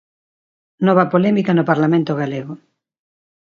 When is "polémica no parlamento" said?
1.13-2.11